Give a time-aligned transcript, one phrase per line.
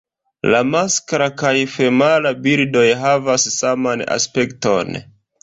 [0.51, 5.01] La maskla kaj femala birdoj havas saman aspekton.